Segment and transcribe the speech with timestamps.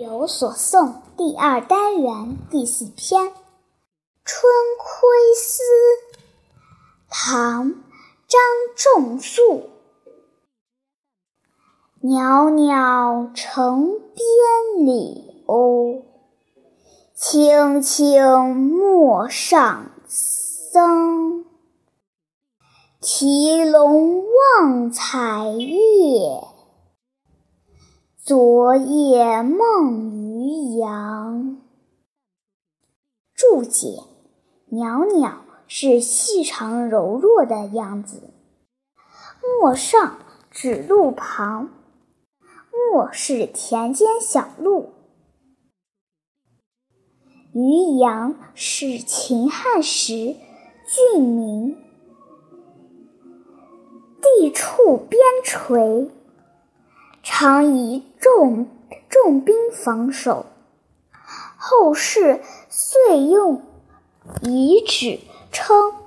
[0.00, 3.22] 有所诵第二单元第四篇
[4.24, 4.98] 《春窥
[5.36, 5.62] 思》，
[7.08, 7.66] 唐·
[8.26, 8.40] 张
[8.74, 9.70] 仲素。
[12.00, 16.02] 袅袅城边柳，
[17.14, 21.44] 青青陌上僧。
[23.00, 24.24] 提笼
[24.58, 26.53] 望彩月。
[28.26, 31.60] 昨夜梦渔阳。
[33.34, 34.02] 注解：
[34.70, 38.30] 袅袅是细长柔弱的样子。
[39.60, 41.68] 陌上指路旁，
[42.90, 44.94] 陌是田间小路。
[47.52, 50.34] 渔阳是秦汉时
[51.12, 51.76] 郡名，
[54.22, 56.08] 地处边陲。
[57.24, 58.68] 常以重
[59.08, 60.44] 重兵防守，
[61.56, 63.62] 后世遂用
[64.42, 65.18] 遗址
[65.50, 66.03] 称。